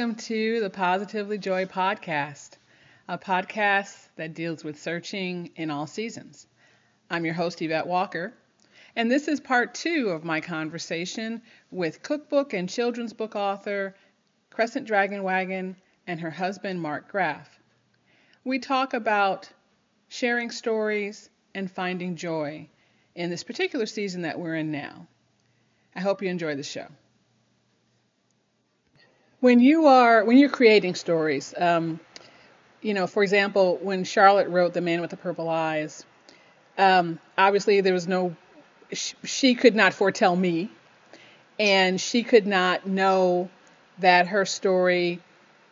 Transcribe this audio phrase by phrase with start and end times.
[0.00, 2.52] welcome to the Positively Joy podcast,
[3.06, 6.46] a podcast that deals with searching in all seasons.
[7.10, 8.32] I'm your host, Yvette Walker,
[8.96, 13.94] and this is part two of my conversation with cookbook and children's book author
[14.48, 15.76] Crescent Dragonwagon
[16.06, 17.60] and her husband, Mark Graff.
[18.42, 19.50] We talk about
[20.08, 22.70] sharing stories and finding joy
[23.14, 25.08] in this particular season that we're in now.
[25.94, 26.86] I hope you enjoy the show
[29.40, 31.98] when you are when you're creating stories um,
[32.82, 36.04] you know for example when charlotte wrote the man with the purple eyes
[36.78, 38.34] um, obviously there was no
[38.92, 40.70] she, she could not foretell me
[41.58, 43.48] and she could not know
[43.98, 45.20] that her story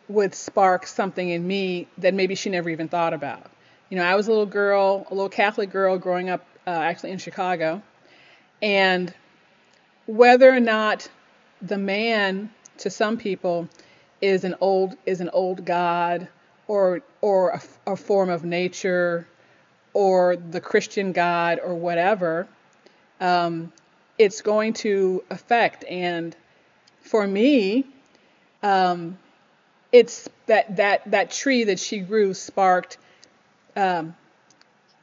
[0.07, 3.49] would spark something in me that maybe she never even thought about.
[3.89, 7.11] You know i was a little girl a little catholic girl growing up uh, actually
[7.11, 7.81] in chicago
[8.61, 9.13] and
[10.05, 11.09] whether or not
[11.61, 13.67] the man to some people
[14.21, 16.27] is an old is an old god
[16.67, 19.27] or or a, a form of nature
[19.93, 22.47] or the Christian God or whatever,
[23.19, 23.73] um,
[24.17, 25.83] it's going to affect.
[25.85, 26.35] And
[27.01, 27.85] for me,
[28.61, 29.17] um,
[29.91, 32.97] it's that that that tree that she grew sparked
[33.75, 34.15] um,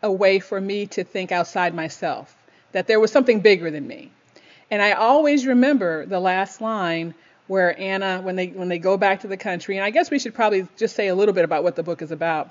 [0.02, 2.34] a way for me to think outside myself.
[2.72, 4.12] That there was something bigger than me.
[4.70, 7.14] And I always remember the last line
[7.46, 10.18] where Anna, when they when they go back to the country, and I guess we
[10.18, 12.50] should probably just say a little bit about what the book is about.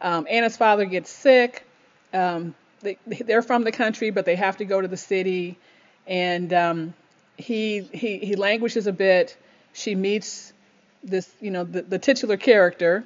[0.00, 1.64] Um, Anna's father gets sick.
[2.12, 5.58] Um, they, they're from the country, but they have to go to the city,
[6.06, 6.94] and um,
[7.36, 9.36] he he he languishes a bit.
[9.72, 10.52] She meets
[11.02, 13.04] this, you know, the, the titular character,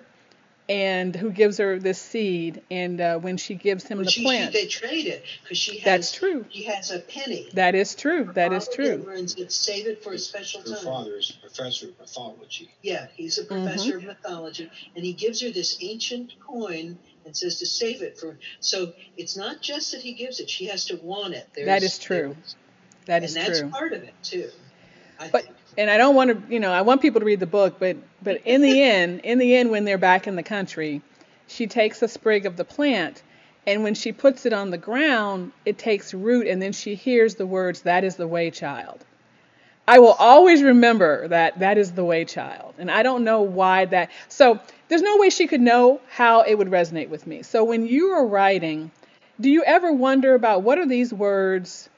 [0.70, 2.62] and who gives her this seed.
[2.70, 5.58] And uh, when she gives him well, the she, plant, she, they trade it because
[5.58, 5.84] she has.
[5.84, 6.46] That's true.
[6.48, 7.48] She has a penny.
[7.54, 8.30] That is true.
[8.34, 9.04] That is true.
[9.12, 10.76] And said, save it for a special her time.
[10.76, 12.70] Her father is a professor of mythology.
[12.82, 14.08] Yeah, he's a professor mm-hmm.
[14.08, 18.38] of mythology, and he gives her this ancient coin and says to save it for.
[18.60, 21.48] So it's not just that he gives it; she has to want it.
[21.52, 22.36] There's, that is true.
[23.06, 23.42] That is true.
[23.42, 23.70] and that's true.
[23.70, 24.50] part of it too.
[25.18, 25.56] I but think.
[25.78, 27.96] And I don't want to, you know, I want people to read the book, but
[28.22, 31.02] but in the end, in the end, when they're back in the country
[31.50, 33.22] she takes a sprig of the plant
[33.66, 37.34] and when she puts it on the ground, it takes root and then she hears
[37.34, 39.04] the words, That is the way, child.
[39.86, 42.74] I will always remember that that is the way, child.
[42.78, 44.10] And I don't know why that.
[44.28, 47.42] So there's no way she could know how it would resonate with me.
[47.42, 48.92] So when you are writing,
[49.40, 51.90] do you ever wonder about what are these words,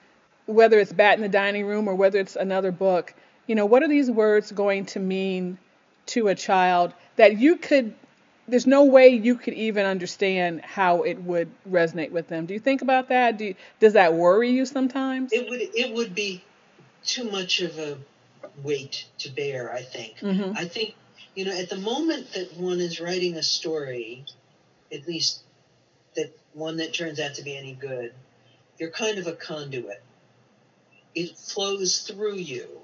[0.47, 3.15] whether it's Bat in the Dining Room or whether it's another book,
[3.53, 5.59] you know, what are these words going to mean
[6.07, 7.93] to a child that you could
[8.49, 12.47] there's no way you could even understand how it would resonate with them.
[12.47, 13.37] Do you think about that?
[13.37, 15.35] Do you, does that worry you sometimes?
[15.35, 16.43] It would it would be
[17.05, 17.99] too much of a
[18.63, 20.21] weight to bear, I think.
[20.21, 20.57] Mm-hmm.
[20.57, 20.95] I think
[21.35, 24.25] you know, at the moment that one is writing a story,
[24.91, 25.43] at least
[26.17, 28.15] that one that turns out to be any good,
[28.79, 30.03] you're kind of a conduit.
[31.15, 32.82] It flows through you,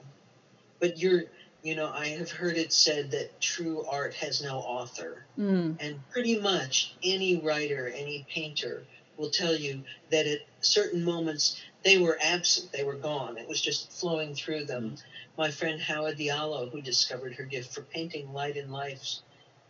[0.81, 1.25] but you're
[1.63, 5.25] you know, I have heard it said that true art has no author.
[5.39, 5.77] Mm.
[5.81, 8.85] And pretty much any writer, any painter
[9.17, 13.39] will tell you that at certain moments they were absent, they were gone.
[13.39, 14.93] It was just flowing through them.
[14.93, 15.03] Mm.
[15.37, 19.17] My friend Hawa Diallo, who discovered her gift for painting light and life,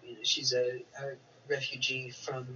[0.05, 1.15] you know, she's a, a,
[1.49, 2.47] refugee from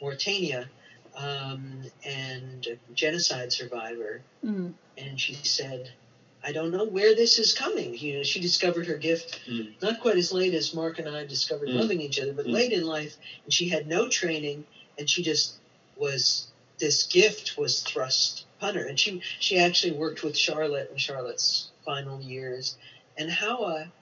[0.00, 0.70] Mauritania
[1.14, 4.22] um, and a genocide survivor.
[4.42, 4.72] Mm.
[4.96, 5.92] And she said,
[6.42, 7.96] I don't know where this is coming.
[7.96, 9.72] You know, she discovered her gift mm.
[9.82, 11.74] not quite as late as Mark and I discovered mm.
[11.74, 12.52] loving each other, but mm.
[12.52, 14.64] late in life, and she had no training,
[14.98, 15.56] and she just
[15.96, 16.46] was.
[16.78, 21.70] This gift was thrust upon her, and she she actually worked with Charlotte in Charlotte's
[21.84, 22.78] final years,
[23.18, 23.92] and how a,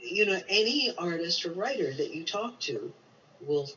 [0.00, 2.92] you know, any artist or writer that you talk to
[3.40, 3.70] will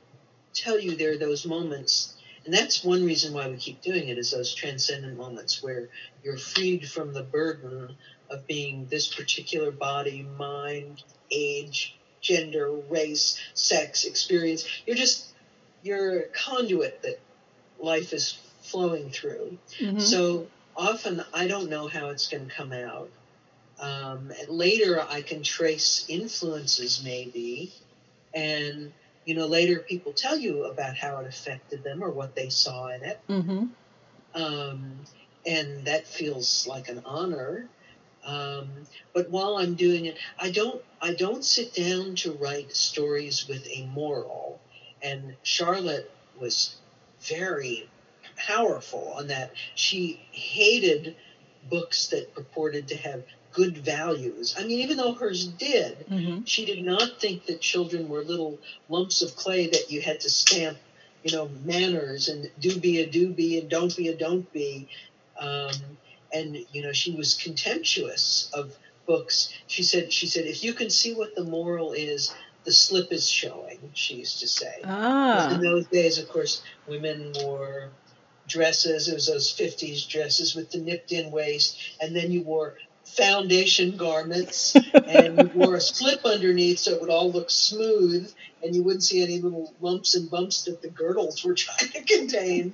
[0.54, 4.18] tell you there are those moments and that's one reason why we keep doing it
[4.18, 5.90] is those transcendent moments where
[6.24, 7.96] you're freed from the burden
[8.30, 14.68] of being this particular body, mind, age, gender, race, sex, experience.
[14.86, 15.28] You're just
[15.84, 17.20] you're a conduit that
[17.80, 19.58] life is flowing through.
[19.80, 20.00] Mm-hmm.
[20.00, 23.10] So often I don't know how it's going to come out.
[23.80, 27.72] Um, later I can trace influences maybe,
[28.34, 28.94] and
[29.32, 32.88] you know, later people tell you about how it affected them or what they saw
[32.90, 33.18] in it.
[33.30, 33.68] Mm-hmm.
[34.36, 34.96] Um,
[35.46, 37.70] and that feels like an honor.
[38.26, 38.68] Um,
[39.14, 43.66] but while I'm doing it, I don't I don't sit down to write stories with
[43.70, 44.60] a moral.
[45.02, 46.76] And Charlotte was
[47.22, 47.90] very
[48.36, 49.54] powerful on that.
[49.76, 51.16] She hated
[51.70, 54.56] books that purported to have good values.
[54.58, 56.48] I mean, even though hers did, Mhm.
[56.48, 58.60] she did not think that children were little
[58.90, 60.78] lumps of clay that you had to stamp,
[61.24, 64.88] you know, manners and do be a do be and don't be a don't be.
[65.40, 65.98] Um,
[66.34, 68.76] and you know, she was contemptuous of
[69.06, 69.54] books.
[69.68, 72.34] She said, she said, if you can see what the moral is,
[72.64, 73.80] the slip is showing.
[73.94, 74.82] She used to say.
[74.86, 75.56] Ah.
[75.56, 77.92] In those days, of course, women wore
[78.48, 79.08] dresses.
[79.08, 81.78] It was those 50s dresses with the nipped in waist.
[82.00, 82.76] And then you wore
[83.06, 88.32] foundation garments and you wore a slip underneath so it would all look smooth
[88.64, 92.04] and you wouldn't see any little lumps and bumps that the girdles were trying to
[92.04, 92.74] contain.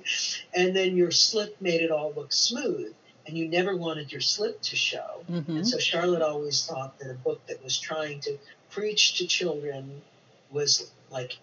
[0.54, 2.94] And then your slip made it all look smooth.
[3.26, 5.22] And you never wanted your slip to show.
[5.30, 5.48] Mhm.
[5.48, 8.38] And so Charlotte always thought that a book that was trying to
[8.70, 10.02] preach to children
[10.50, 11.36] was like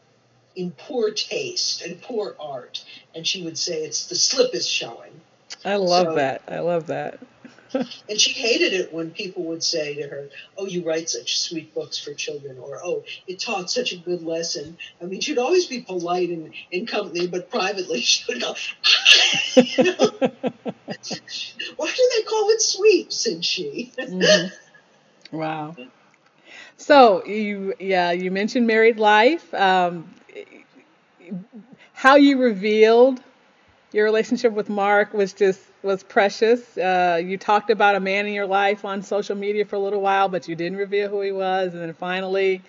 [0.56, 2.84] in poor taste and poor art.
[3.16, 5.22] And she would say it's the slip is showing.
[5.64, 6.42] I love So- that.
[6.48, 7.20] I love that.
[8.10, 11.74] And she hated it when people would say to her, Oh, you write such sweet
[11.74, 14.78] books for children, or Oh, it taught such a good lesson.
[15.02, 18.56] I mean, she'd always be polite in, in company, but privately she would go,
[19.56, 20.12] you know,
[21.78, 23.12] Why do they call it sweet?
[23.14, 23.92] said she.
[23.98, 24.52] Mhm.
[25.32, 25.76] Wow.
[26.78, 29.54] So you, yeah, you mentioned married life.
[29.54, 30.14] Um,
[31.94, 33.22] how you revealed
[33.92, 36.78] your relationship with Mark was just was precious.
[36.78, 40.02] Uh, you talked about a man in your life on social media for a little
[40.02, 42.62] while, but you didn't reveal who he was, and then finally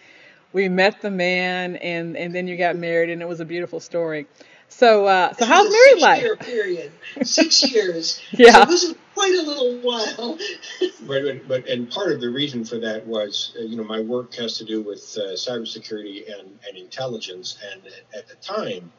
[0.53, 3.81] we met the man, and and then you got married, and it was a beautiful
[3.81, 4.27] story.
[4.69, 6.21] So, uh, so It how's married life?
[6.23, 6.93] Six-year period.
[7.23, 8.21] Six years.
[8.33, 8.53] Yeah.
[8.53, 10.39] So it was quite a little while.
[11.07, 14.01] But, but, but and part of the reason for that was, uh, you know, my
[14.01, 17.57] work has to do with uh, cybersecurity and, and intelligence.
[17.73, 17.83] And
[18.13, 18.93] at the time,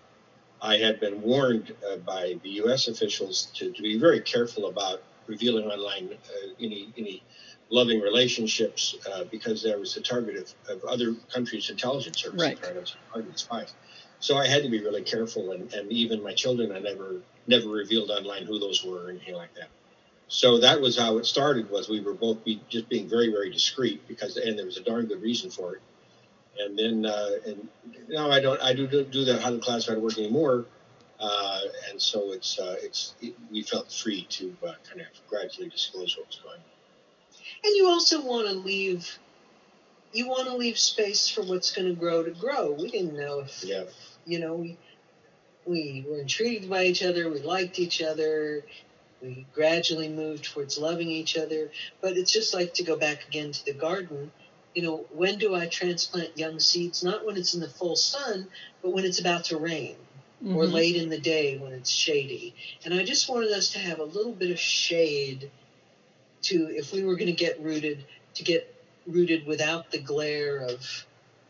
[0.62, 2.88] I had been warned uh, by the U.S.
[2.88, 7.24] officials to, to be very careful about revealing online uh, any any
[7.70, 12.60] loving relationships uh, because there was the target of, of other countries' intelligence services, Right.
[13.16, 13.40] right?
[13.40, 13.76] Spies.
[14.20, 17.70] So I had to be really careful, and, and even my children, I never never
[17.70, 19.70] revealed online who those were or anything like that.
[20.28, 21.70] So that was how it started.
[21.70, 24.84] Was we were both be, just being very very discreet because and there was a
[24.84, 25.84] darn good reason for it.
[26.60, 27.68] And then uh, and
[28.10, 30.66] now I don't I do do that hundred classified work anymore,
[31.20, 31.60] uh,
[31.90, 36.18] and so it's uh, it's it, we felt free to uh, kind of gradually disclose
[36.18, 36.62] what was going on.
[37.64, 39.18] And you also want to leave.
[40.14, 42.72] You want to leave space for what's going to grow to grow.
[42.72, 43.84] We didn't know if Yeah.
[44.26, 44.78] you know we
[45.66, 47.30] we were intrigued by each other.
[47.30, 48.64] We liked each other.
[49.22, 51.72] We gradually moved towards loving each other.
[52.02, 54.32] But it's just like to go back again to the garden.
[54.74, 57.04] You know, when do I transplant young seeds?
[57.04, 58.48] Not when it's in the full sun,
[58.82, 59.96] but when it's about to rain
[60.46, 60.72] or Mhm.
[60.74, 62.54] late in the day when it's shady.
[62.86, 65.50] And I just wanted us to have a little bit of shade
[66.44, 68.06] to, if we were going to get rooted,
[68.36, 68.72] to get
[69.08, 71.06] rooted without the glare of.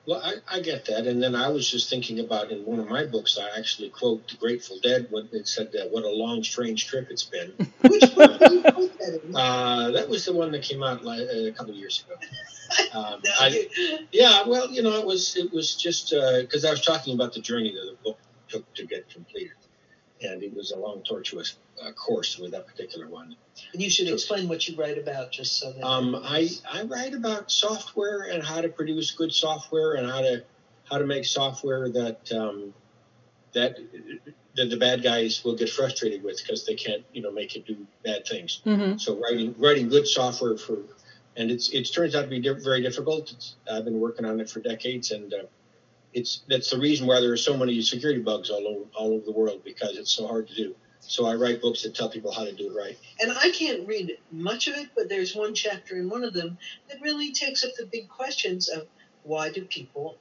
[0.07, 2.87] Well, I, I get that, and then I was just thinking about in one of
[2.87, 6.41] my books, I actually quote the Grateful Dead when it said, uh, "What a long,
[6.43, 7.51] strange trip it's been."
[7.81, 9.21] Which one did you put that?
[9.35, 12.15] Uh, that was the one that came out like, a couple of years ago.
[12.97, 16.85] Um, No, I, yeah, well, you know, it was it was just because I was
[16.85, 18.17] talking about the journey that the book
[18.47, 19.57] took to get completed,
[20.21, 23.35] and it was a long, tortuous uh, course with that particular one.
[23.73, 25.83] and you should explain what you write about just so that.
[25.85, 30.43] Um, I I write about software and how to produce good software and how to
[30.85, 32.73] how to make software that um,
[33.53, 33.77] that
[34.55, 37.65] that the bad guys will get frustrated with because they can't you know make it
[37.65, 38.61] do bad things.
[38.65, 38.99] Mhm.
[38.99, 40.79] So writing writing good software for
[41.35, 43.31] and it's it turns out to be di- very difficult.
[43.31, 45.33] It's, I've been working on it for decades and.
[45.33, 45.37] Uh,
[46.13, 49.25] it's that's the reason why there are so many security bugs all over all over
[49.25, 50.73] the world because it's so hard to do.
[51.07, 52.97] So I write books that tell people how to do it right.
[53.21, 56.57] and I can't read much of it, but there's one chapter in one of them
[56.89, 58.87] that really takes up the big questions of
[59.23, 60.17] why do people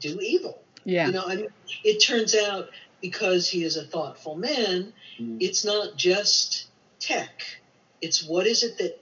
[0.00, 0.62] do evil?
[0.84, 1.06] Yeah.
[1.06, 1.48] You know, I mean,
[1.84, 5.36] it turns out because he is a thoughtful man, Mm.
[5.40, 6.66] it's not just
[6.98, 7.42] tech.
[8.00, 9.00] It's what is it that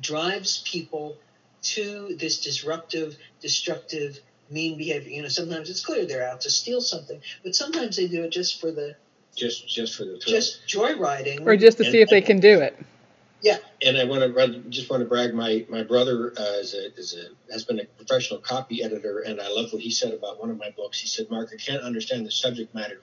[0.00, 1.16] drives people
[1.62, 5.10] to this disruptive, destructive, mean behavior.
[5.10, 8.30] You know, sometimes it's clear they're out to steal something, but sometimes they do it
[8.30, 8.96] just for the
[9.34, 10.36] Just just for the thrill.
[10.36, 11.46] just joyriding.
[11.46, 12.78] Or just to see if they can do it.
[13.44, 15.34] Yeah, and I want to just want to brag.
[15.34, 19.38] My my brother uh, is a is a has been a professional copy editor, and
[19.38, 20.98] I love what he said about one of my books.
[20.98, 23.02] He said, "Mark, I can't understand the subject matter,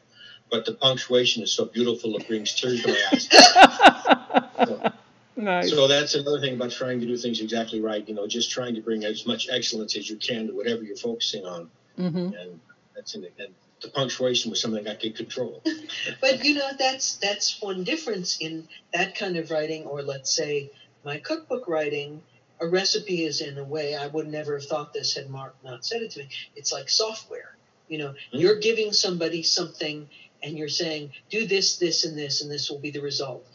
[0.49, 3.29] but the punctuation is so beautiful it brings tears to my eyes."
[4.67, 4.91] so,
[5.35, 5.69] Nice.
[5.69, 8.07] so that's another thing about trying to do things exactly right.
[8.07, 10.97] You know, just trying to bring as much excellence as you can to whatever you're
[10.97, 12.59] focusing on, hmm and
[12.95, 13.33] that's in it.
[13.37, 15.61] And the punctuation was something I could control.
[16.21, 20.71] But you know, that's that's one difference in that kind of writing, or let's say
[21.03, 22.21] my cookbook writing.
[22.59, 25.83] a recipe is in a way I would never have thought this had Mark not
[25.83, 26.29] said it to me.
[26.55, 27.55] It's like software.
[27.87, 28.37] You know, mm-hmm.
[28.37, 30.07] you're giving somebody something
[30.43, 33.45] and you're saying, do this, this, and this, and this will be the result.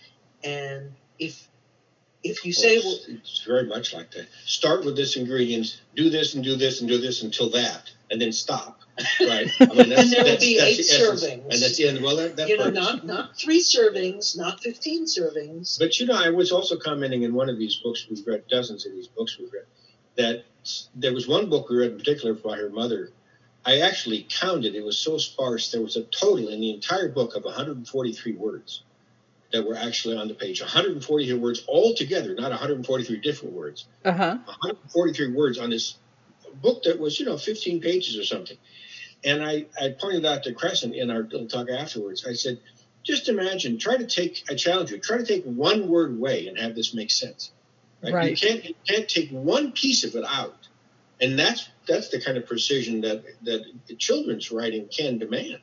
[0.45, 1.49] And if
[2.23, 4.27] if you say, well, it's, it's very much like that.
[4.45, 8.21] Start with this ingredients, do this and do this and do this until that, and
[8.21, 8.81] then stop.
[9.21, 9.51] Right.
[9.61, 11.43] I mean, and there will be eight servings.
[11.43, 12.03] And that's the end.
[12.03, 15.79] Well, that, that you know, not not three servings, not fifteen servings.
[15.79, 18.87] But you know, I was also commenting in one of these books we've read, dozens
[18.87, 19.67] of these books we've read,
[20.17, 20.45] that
[20.95, 23.11] there was one book we read in particular by her mother.
[23.67, 25.71] I actually counted; it was so sparse.
[25.71, 28.83] There was a total in the entire book of 143 words
[29.53, 30.61] that were actually on the page.
[30.61, 33.87] 143 words all together, not 143 different words.
[34.05, 34.39] Uh-huh.
[34.45, 35.97] 143 words on this
[36.63, 38.57] book that was, you know, 15 pages or something.
[39.25, 42.27] And I, I pointed out to Crescent in our little talk afterwards.
[42.27, 42.61] I said,
[43.03, 46.59] just imagine, try to take, I challenge you, try to take one word away and
[46.59, 47.53] have this make sense.
[48.03, 48.13] Right?
[48.13, 48.31] right.
[48.31, 50.69] You can't you can't take one piece of it out.
[51.21, 53.65] And that's that's the kind of precision that that
[53.99, 55.61] children's writing can demand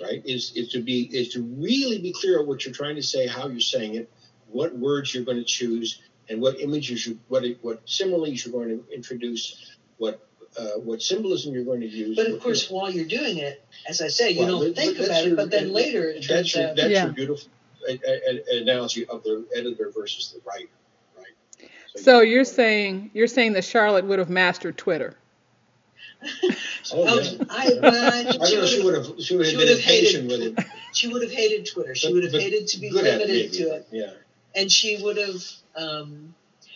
[0.00, 0.22] right?
[0.24, 3.26] Is is to be is to really be clear on what you're trying to say,
[3.26, 4.10] how you're saying it,
[4.48, 8.68] what words you're going to choose, and what images you what what similes you're going
[8.68, 10.26] to introduce, what
[10.58, 12.16] uh, what symbolism you're going to use.
[12.16, 15.24] But of course, while you're doing it, as I say, you well, don't think about
[15.24, 16.76] your, it, but then later it that's your, out.
[16.76, 17.04] That's yeah.
[17.04, 17.48] your beautiful
[17.88, 20.68] a, a, analogy of the editor versus the writer,
[21.16, 21.70] right?
[21.96, 25.16] So, so you're saying you're saying that Charlotte would have mastered Twitter.
[26.92, 27.44] oh, yeah.
[27.48, 27.70] I,
[28.40, 30.66] I, she, she would have she would have, she would have hated with it.
[30.92, 31.94] She would have hated Twitter.
[31.94, 33.88] She but, would have hated to be limited it, to it.
[33.90, 34.12] Yeah.
[34.54, 35.42] And she would have
[35.76, 36.34] um,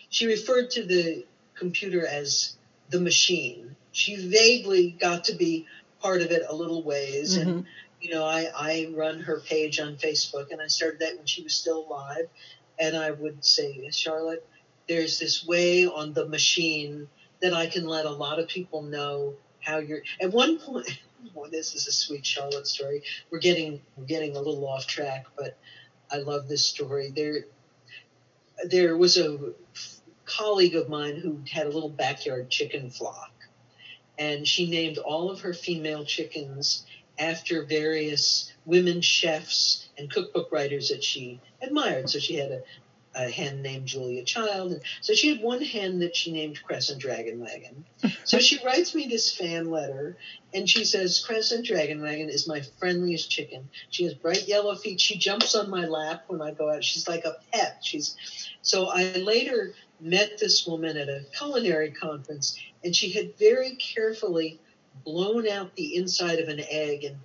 [0.08, 2.56] she referred to the computer as
[2.90, 3.76] the machine.
[3.92, 5.66] She vaguely got to be
[6.00, 7.48] part of it a little ways mm-hmm.
[7.48, 7.66] and
[8.04, 11.42] you know, I, I run her page on Facebook and I started that when she
[11.42, 12.28] was still alive.
[12.78, 14.46] And I would say, Charlotte,
[14.86, 17.08] there's this way on the machine
[17.40, 20.02] that I can let a lot of people know how you're.
[20.20, 21.00] At one point,
[21.34, 23.02] well, this is a sweet Charlotte story.
[23.30, 25.56] We're getting we're getting a little off track, but
[26.12, 27.10] I love this story.
[27.16, 27.46] There,
[28.66, 29.54] there was a
[30.24, 33.32] colleague of mine who had a little backyard chicken flock,
[34.18, 36.86] and she named all of her female chickens
[37.18, 42.10] after various women chefs and cookbook writers that she admired.
[42.10, 42.62] So she had a
[43.14, 44.72] a hen named Julia Child.
[44.72, 47.84] And so she had one hen that she named Crescent Dragonwagon.
[48.24, 50.16] so she writes me this fan letter
[50.52, 53.68] and she says, Crescent Dragonwagon is my friendliest chicken.
[53.90, 55.00] She has bright yellow feet.
[55.00, 56.84] She jumps on my lap when I go out.
[56.84, 57.78] She's like a pet.
[57.82, 58.16] She's
[58.62, 64.60] so I later met this woman at a culinary conference and she had very carefully
[65.04, 67.16] blown out the inside of an egg and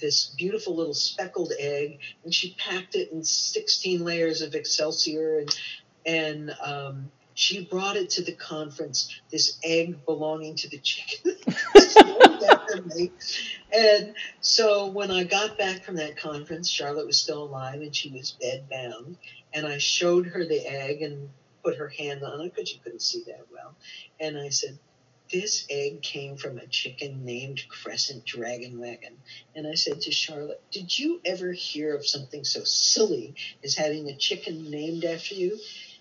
[0.00, 5.58] this beautiful little speckled egg, and she packed it in 16 layers of Excelsior, and
[6.06, 9.20] and um, she brought it to the conference.
[9.30, 11.36] This egg belonging to the chicken.
[13.72, 18.10] and so when I got back from that conference, Charlotte was still alive and she
[18.10, 19.16] was bedbound,
[19.52, 21.28] and I showed her the egg and
[21.62, 23.74] put her hand on it because she couldn't see that well,
[24.18, 24.78] and I said
[25.30, 29.16] this egg came from a chicken named Crescent Dragonwagon.
[29.54, 34.08] And I said to Charlotte, Did you ever hear of something so silly as having
[34.08, 35.58] a chicken named after you?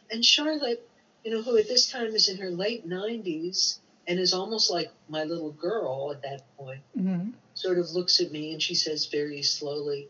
[0.10, 0.88] And Charlotte,
[1.24, 4.92] you know, who at this time is in her late 90s and is almost like
[5.10, 7.32] my little girl at that point, mm-hmm.
[7.54, 10.08] sort of looks at me and she says very slowly,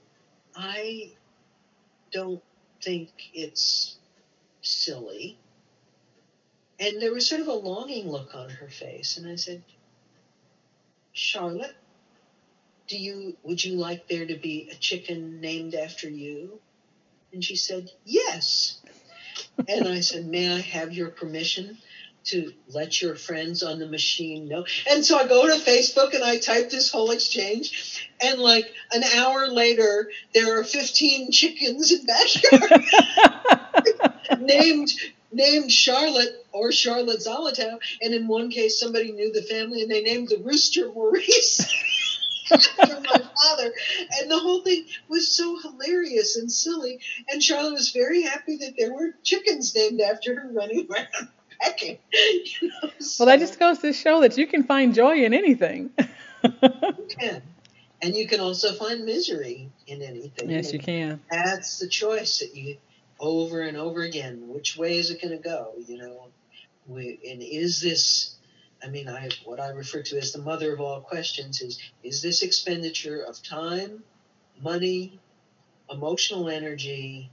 [0.56, 1.12] I
[2.12, 2.44] don't
[2.82, 3.98] think it's
[4.62, 5.38] silly.
[6.80, 9.18] And there was sort of a longing look on her face.
[9.18, 9.64] And I said,
[11.12, 11.76] Charlotte,
[12.88, 16.60] do you would you like there to be a chicken named after you?
[17.34, 18.80] And she said, Yes.
[19.68, 21.78] and I said, May I have your permission
[22.26, 24.66] to let your friends on the machine know?
[24.90, 28.10] And so I go to Facebook and I type this whole exchange.
[28.22, 32.84] And like an hour later, there are 15 chickens in backyard
[34.40, 34.92] named
[35.32, 40.02] named Charlotte or Charlotte Zolotow, and in one case somebody knew the family and they
[40.02, 41.66] named the rooster Maurice.
[42.52, 43.74] after my father,
[44.20, 47.00] and the whole thing was so hilarious and silly.
[47.30, 51.30] And Charlotte was very happy that there were chickens named after her running around
[51.60, 51.98] pecking.
[52.14, 53.26] You know, so.
[53.26, 55.92] Well, that just goes to show that you can find joy in anything.
[56.44, 57.42] you can,
[58.02, 60.50] and you can also find misery in anything.
[60.50, 61.20] Yes, you can.
[61.30, 62.78] That's the choice that you
[63.20, 64.48] over and over again.
[64.48, 65.74] Which way is it going to go?
[65.86, 66.28] You know,
[66.88, 68.36] we, and is this?
[68.84, 72.22] I mean, I what I refer to as the mother of all questions is: is
[72.22, 74.04] this expenditure of time,
[74.62, 75.20] money,
[75.90, 77.32] emotional energy,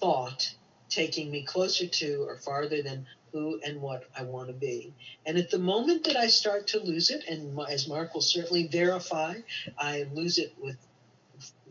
[0.00, 0.54] thought
[0.88, 4.94] taking me closer to or farther than who and what I want to be.
[5.26, 8.68] And at the moment that I start to lose it, and as Mark will certainly
[8.68, 9.34] verify,
[9.76, 10.76] I lose it with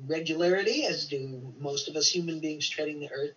[0.05, 3.33] regularity, as do most of us human beings treading the earth.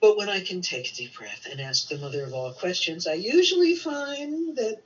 [0.00, 3.06] But when I can take a deep breath and ask the mother of all questions,
[3.06, 4.82] I usually find that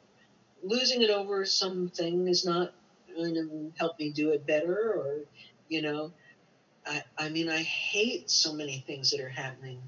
[0.62, 2.72] losing it over something is not
[3.16, 5.20] going to help me do it better or,
[5.68, 6.12] you know,
[6.86, 9.80] I, I mean, I hate so many things that are happening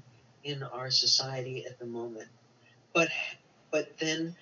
[0.43, 2.27] in our society at the moment.
[2.93, 3.09] But
[3.71, 4.35] but then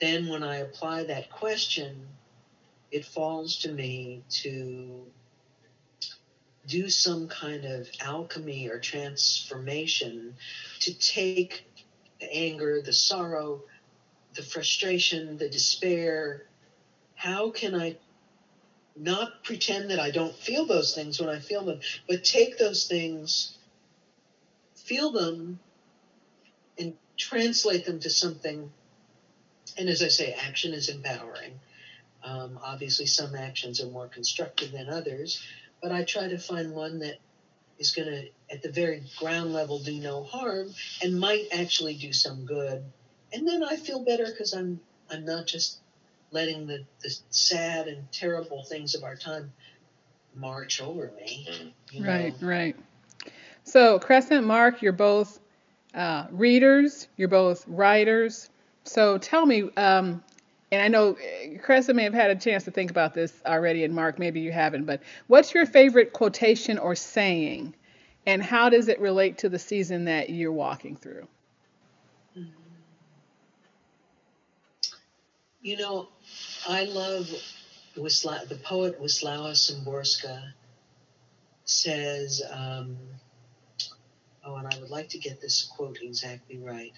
[0.00, 2.08] then when I apply that question,
[2.90, 5.06] it falls to me to
[6.66, 10.34] do some kind of alchemy or transformation
[10.80, 11.66] to take
[12.20, 13.62] the anger, the sorrow,
[14.34, 16.46] the frustration, the despair.
[17.14, 17.96] How can I
[18.96, 22.86] not pretend that I don't feel those things when I feel them, but take those
[22.86, 23.56] things,
[24.74, 25.58] feel them,
[26.78, 28.70] and translate them to something.
[29.76, 31.58] And as I say, action is empowering.
[32.22, 35.42] Um, obviously, some actions are more constructive than others,
[35.84, 37.18] but I try to find one that
[37.78, 40.70] is going to, at the very ground level, do no harm
[41.02, 42.82] and might actually do some good.
[43.34, 45.80] And then I feel better because I'm I'm not just
[46.30, 49.52] letting the, the sad and terrible things of our time
[50.34, 51.46] march over me.
[51.92, 52.08] You know?
[52.08, 52.76] Right, right.
[53.64, 55.38] So, Crescent, Mark, you're both
[55.92, 58.48] uh, readers, you're both writers.
[58.84, 60.24] So, tell me, um,
[60.72, 63.84] and I know uh, Crescent may have had a chance to think about this already,
[63.84, 67.74] and Mark, maybe you haven't, but what's your favorite quotation or saying,
[68.26, 71.26] and how does it relate to the season that you're walking through?
[75.62, 76.08] You know,
[76.68, 77.26] I love
[77.96, 80.52] Wisla- the poet Wisława Szymborska
[81.64, 82.98] says, um,
[84.44, 86.92] oh, and I would like to get this quote exactly right.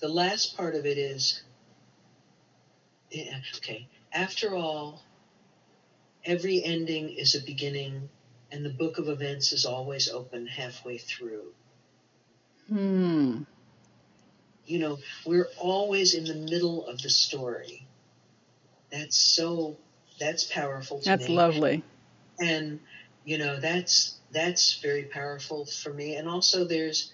[0.00, 1.42] The last part of it is,
[3.56, 5.02] okay, after all,
[6.24, 8.08] every ending is a beginning,
[8.52, 11.52] and the book of events is always open halfway through.
[12.68, 13.42] Hmm
[14.70, 17.84] you know, we're always in the middle of the story.
[18.92, 19.76] That's so
[20.20, 21.34] that's powerful That's me.
[21.34, 21.82] That's lovely.
[22.38, 22.78] And
[23.24, 26.14] you know, that's that's very powerful for me.
[26.14, 27.12] And also there's,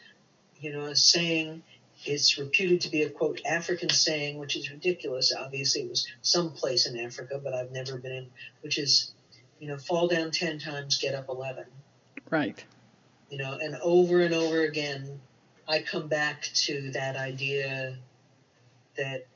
[0.60, 1.62] you know, a saying
[2.08, 5.32] it's reputed to be a quote African saying, which is ridiculous.
[5.36, 8.26] Obviously it was someplace in Africa, but I've never been in,
[8.62, 9.12] which is,
[9.58, 11.64] you know, fall down ten times, get up eleven.
[12.30, 12.64] Right.
[13.30, 15.20] You know, and over and over again,
[15.68, 17.96] I come back to that idea
[18.96, 19.26] that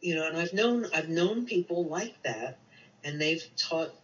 [0.00, 2.58] you know, and I've known I've known people like that,
[3.04, 3.94] and they've taught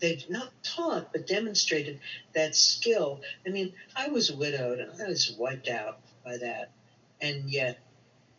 [0.00, 2.00] they've not taught but demonstrated
[2.34, 3.22] that skill.
[3.46, 6.72] I mean, I was widowed and I was wiped out by that,
[7.20, 7.78] and yet,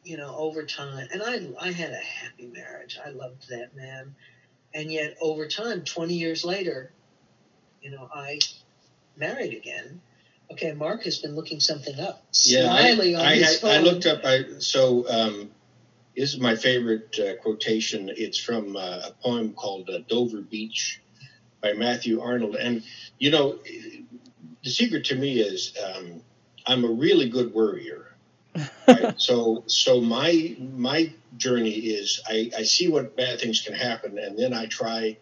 [0.04, 2.98] you know, over time, and I I had a happy marriage.
[3.04, 4.16] I loved that man,
[4.74, 6.92] and yet over time, twenty years later,
[7.82, 8.40] you know, I
[9.18, 10.02] married again
[10.52, 12.24] Okay, Mark has been looking something up.
[12.44, 14.22] Yeah, I, I, I, I, looked up.
[14.24, 15.52] I so um,
[16.16, 18.12] this is my favorite uh, quotation.
[18.16, 21.02] It's from uh, a poem called uh, Dover Beach
[21.62, 22.56] by Matthew Arnold.
[22.56, 22.84] And
[23.18, 23.58] you know,
[24.64, 26.22] the secret to me is um,
[26.66, 28.02] I'm a really good worrier.
[28.88, 29.20] Right?
[29.20, 34.38] so so my my journey is I, I see what bad things can happen, and
[34.38, 35.18] then I try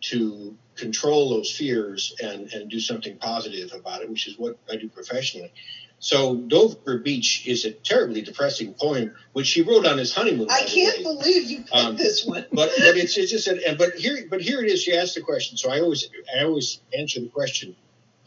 [0.00, 4.76] to control those fears and, and do something positive about it, which is what I
[4.76, 5.52] do professionally.
[6.00, 10.48] So Dover Beach is a terribly depressing poem, which he wrote on his honeymoon.
[10.48, 12.46] I can't believe you picked um, this one.
[12.52, 14.82] but but it's, it's just and but here but here it is.
[14.82, 17.74] She asked the question, so I always I always answer the question.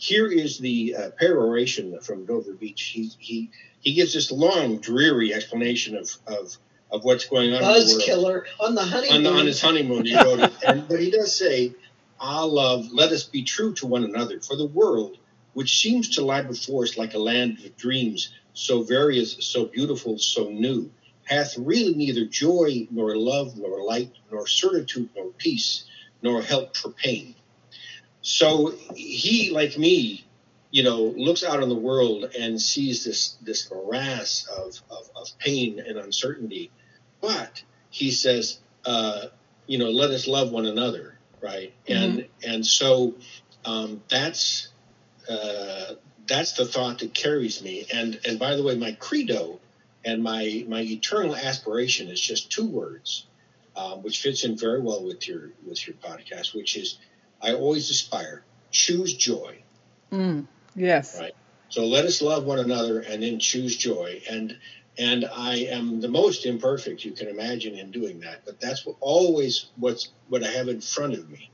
[0.02, 2.82] Here is the uh, peroration from Dover Beach.
[2.82, 6.58] He he he gives this long, dreary explanation of of
[6.92, 7.62] of what's going on.
[8.04, 9.28] Killer on the honeymoon.
[9.28, 10.54] On, on his honeymoon, he wrote it.
[10.66, 11.76] And, but he does say,
[12.20, 15.20] "Ah, love, let us be true to one another, for the world,
[15.54, 20.18] which seems to lie before us like a land of dreams, so various, so beautiful,
[20.18, 20.90] so new,
[21.26, 25.84] hath really neither joy, nor love, nor light, nor certitude, nor peace,
[26.24, 27.36] nor help for pain."
[28.22, 30.26] So he, like me,
[30.70, 35.28] you know, looks out on the world and sees this this morass of, of, of
[35.40, 36.72] pain and uncertainty.
[37.20, 39.28] But he says, uh,
[39.68, 41.74] you know, let us love one another right?
[41.88, 41.94] Mm-hmm.
[41.94, 43.16] And and so
[43.66, 44.70] um, that's
[45.30, 45.96] uh,
[46.28, 47.86] that's the thought that carries me.
[47.94, 49.60] And and by the way, my credo
[50.06, 53.26] and my my eternal aspiration is just two words,
[53.76, 57.00] um, which fits in very well with your with your podcast, which is
[57.42, 59.62] I always aspire choose joy.
[60.12, 61.20] Mm, yes.
[61.20, 61.34] Right.
[61.70, 64.22] So let us love one another and then choose joy.
[64.30, 64.58] And
[64.98, 68.44] and I am the most imperfect you can imagine in doing that.
[68.46, 71.50] But that's what, always what's what I have in front of me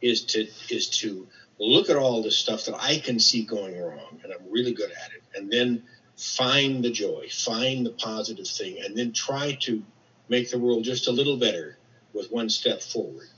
[0.00, 1.26] is to is to
[1.58, 4.90] look at all the stuff that I can see going wrong, and I'm really good
[4.90, 5.84] at it, and then
[6.16, 9.82] find the joy, find the positive thing, and then try to
[10.28, 11.78] make the world just a little better
[12.12, 13.28] with one step forward.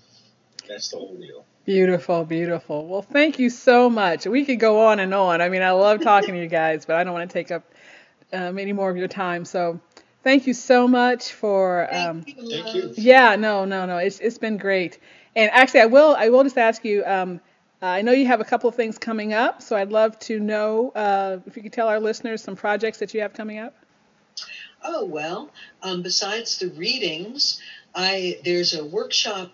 [0.68, 1.44] That's the whole deal.
[1.66, 2.86] Beautiful, beautiful.
[2.86, 4.24] Well, thank you so much.
[4.24, 5.40] We could go on and on.
[5.42, 7.64] I mean, I love talking to you guys, but I don't want to take up
[8.32, 9.44] um, any more of your time.
[9.44, 9.80] So,
[10.22, 11.92] thank you so much for.
[11.92, 12.94] Um, thank, you, thank you.
[12.96, 13.96] Yeah, no, no, no.
[13.98, 15.00] It's it's been great.
[15.34, 17.04] And actually, I will I will just ask you.
[17.04, 17.40] Um,
[17.82, 20.92] I know you have a couple of things coming up, so I'd love to know
[20.94, 23.74] uh, if you could tell our listeners some projects that you have coming up.
[24.84, 25.50] Oh well,
[25.82, 27.60] um, besides the readings,
[27.92, 29.50] I there's a workshop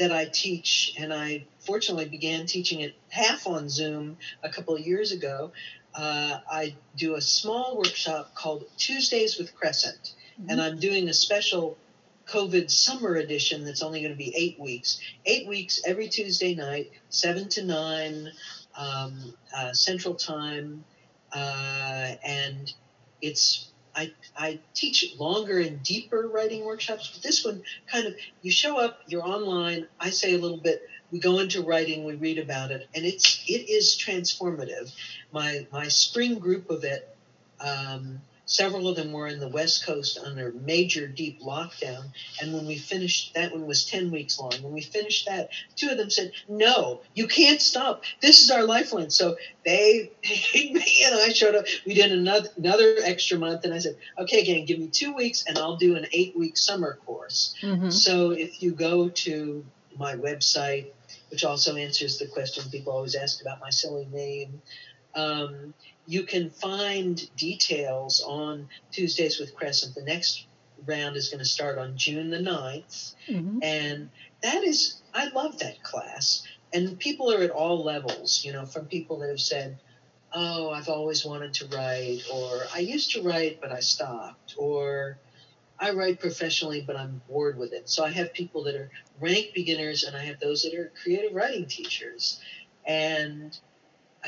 [0.00, 4.80] that I teach, and I fortunately began teaching it half on Zoom a couple of
[4.80, 5.52] years ago.
[5.94, 10.48] Uh, I do a small workshop called Tuesdays with Crescent, mm-hmm.
[10.50, 11.76] and I'm doing a special
[12.26, 15.00] COVID summer edition that's only going to be eight weeks.
[15.26, 18.30] Eight weeks every Tuesday night, seven to nine
[18.78, 20.82] um, uh, Central Time,
[21.30, 22.72] uh, and
[23.20, 28.50] it's I, I teach longer and deeper writing workshops, but this one kind of you
[28.50, 32.38] show up, you're online, I say a little bit, we go into writing, we read
[32.38, 34.92] about it, and it's it is transformative.
[35.32, 37.16] My my spring group of it
[37.60, 38.20] um,
[38.50, 42.06] Several of them were in the West Coast under major deep lockdown.
[42.42, 44.50] And when we finished, that one was 10 weeks long.
[44.60, 48.02] When we finished that, two of them said, No, you can't stop.
[48.20, 49.10] This is our lifeline.
[49.10, 51.66] So they paid me and I showed up.
[51.86, 53.64] We did another, another extra month.
[53.64, 56.56] And I said, Okay, gang, give me two weeks and I'll do an eight week
[56.56, 57.54] summer course.
[57.62, 57.90] Mm-hmm.
[57.90, 59.64] So if you go to
[59.96, 60.86] my website,
[61.30, 64.60] which also answers the question people always ask about my silly name,
[65.14, 65.74] um,
[66.06, 69.94] you can find details on Tuesdays with Crescent.
[69.94, 70.46] The next
[70.86, 73.14] round is going to start on June the 9th.
[73.28, 73.58] Mm-hmm.
[73.62, 74.10] And
[74.42, 76.42] that is, I love that class.
[76.72, 79.78] And people are at all levels, you know, from people that have said,
[80.32, 85.18] oh, I've always wanted to write, or I used to write, but I stopped, or
[85.78, 87.88] I write professionally, but I'm bored with it.
[87.88, 91.34] So I have people that are rank beginners, and I have those that are creative
[91.34, 92.40] writing teachers.
[92.86, 93.58] And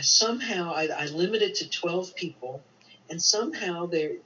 [0.01, 2.63] somehow I, I limit it to 12 people,
[3.11, 4.17] and somehow they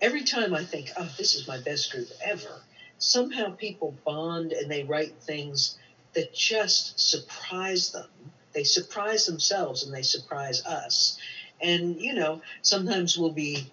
[0.00, 2.62] every time I think, oh, this is my best group ever,
[2.98, 5.78] somehow people bond and they write things
[6.14, 8.08] that just surprise them.
[8.52, 11.18] They surprise themselves and they surprise us.
[11.60, 13.70] And you know, sometimes we'll be,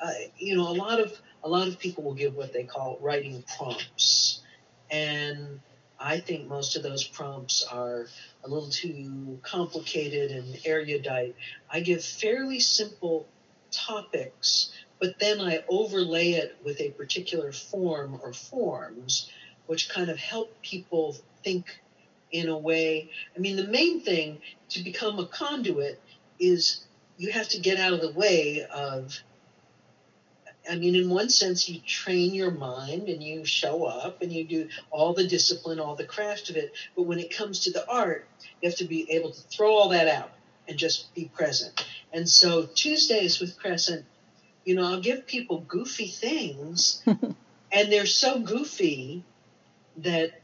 [0.00, 1.12] uh, you know, a lot of
[1.44, 4.40] a lot of people will give what they call writing prompts,
[4.90, 5.60] and
[6.02, 8.08] I think most of those prompts are
[8.44, 11.36] a little too complicated and erudite.
[11.70, 13.28] I give fairly simple
[13.70, 19.30] topics, but then I overlay it with a particular form or forms,
[19.66, 21.80] which kind of help people think
[22.32, 23.10] in a way.
[23.36, 26.00] I mean, the main thing to become a conduit
[26.40, 26.84] is
[27.16, 29.22] you have to get out of the way of
[30.70, 34.44] I mean, in one sense, you train your mind and you show up and you
[34.44, 36.72] do all the discipline, all the craft of it.
[36.96, 38.28] But when it comes to the art,
[38.60, 40.30] you have to be able to throw all that out
[40.68, 41.84] and just be present.
[42.12, 44.04] And so Tuesdays with Crescent,
[44.64, 49.24] you know, I'll give people goofy things, and they're so goofy
[49.98, 50.40] that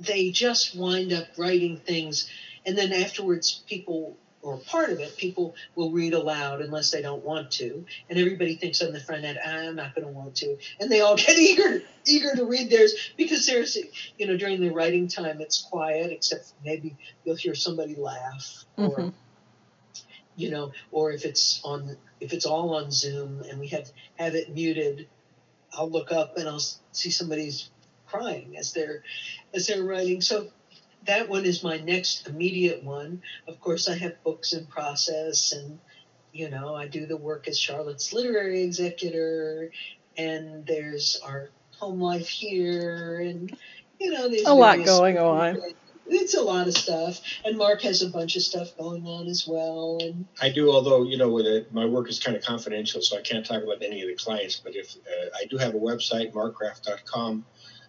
[0.00, 2.30] they just wind up writing things.
[2.66, 7.24] And then afterwards, people or part of it, people will read aloud unless they don't
[7.24, 10.56] want to, and everybody thinks on the front end, I'm not going to want to,
[10.78, 13.76] and they all get eager, eager to read theirs because there's,
[14.18, 18.90] you know, during the writing time it's quiet, except maybe you'll hear somebody laugh, or,
[18.90, 19.08] mm-hmm.
[20.36, 24.34] you know, or if it's on, if it's all on Zoom and we have have
[24.34, 25.08] it muted,
[25.72, 27.70] I'll look up and I'll see somebody's
[28.06, 29.02] crying as they're
[29.54, 30.20] as they're writing.
[30.20, 30.48] So
[31.06, 33.22] that one is my next immediate one.
[33.46, 35.78] Of course, I have books in process, and
[36.32, 39.70] you know, I do the work as Charlotte's literary executor,
[40.16, 43.56] and there's our home life here, and
[43.98, 45.58] you know, there's a lot going on.
[46.06, 49.46] It's a lot of stuff, and Mark has a bunch of stuff going on as
[49.46, 49.98] well.
[50.02, 53.16] And I do, although you know, with it, my work is kind of confidential, so
[53.16, 54.60] I can't talk about any of the clients.
[54.62, 57.46] But if uh, I do have a website, markgraff.com,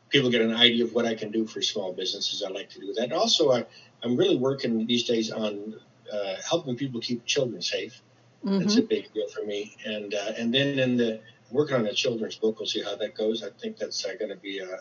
[0.10, 2.44] people get an idea of what I can do for small businesses.
[2.44, 3.12] I like to do that.
[3.12, 3.66] Also, I,
[4.04, 5.76] I'm really working these days on
[6.12, 8.02] uh, helping people keep children safe.
[8.44, 8.60] Mm-hmm.
[8.60, 9.76] That's a big deal for me.
[9.86, 13.16] And uh, and then in the working on a children's book, we'll see how that
[13.16, 13.44] goes.
[13.44, 14.78] I think that's uh, going to be uh, uh,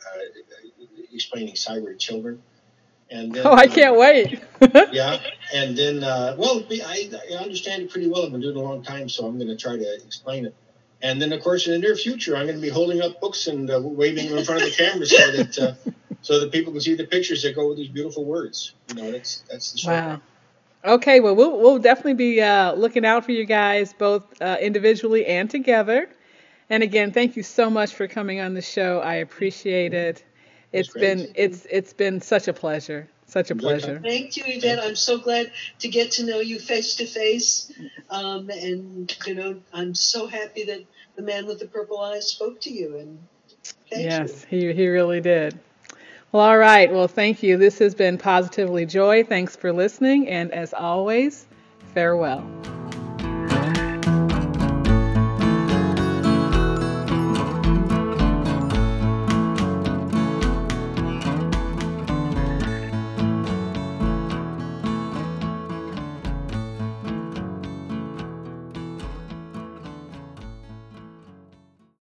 [1.13, 2.43] explaining cyber to children.
[3.11, 4.41] And then, oh, I can't wait.
[4.93, 5.19] yeah,
[5.55, 8.25] and then uh, well, I, I understand it pretty well.
[8.25, 10.55] I've been doing it a long time, so I'm going to try to explain it.
[11.05, 13.47] And then, of course, in the near future, I'm going to be holding up books
[13.47, 15.91] and uh, waving them in front of the camera so that uh,
[16.23, 18.73] so that people can see the pictures that go with these beautiful words.
[18.89, 19.97] You know, that's that's the story.
[19.97, 20.21] Wow.
[20.83, 25.27] Okay, well, we'll we'll definitely be uh, looking out for you guys both uh, individually
[25.27, 26.09] and together.
[26.71, 29.01] And again, thank you so much for coming on the show.
[29.01, 30.25] I appreciate it.
[30.73, 33.09] It's been it's it's been such a pleasure.
[33.27, 34.01] Such a pleasure.
[34.03, 34.79] Thank you, Yvette.
[34.79, 37.73] I'm so glad to get to know you face to face.
[38.09, 40.85] Um, and you know, I'm so happy that
[41.17, 42.97] the man with the purple eyes spoke to you.
[42.99, 43.19] And
[43.91, 44.61] yes, you.
[44.61, 45.59] he he really did.
[46.33, 46.93] Well, all right.
[46.93, 47.57] Well, thank you.
[47.57, 49.23] This has been Positively Joy.
[49.23, 51.47] Thanks for listening, and as always,
[51.95, 52.45] farewell.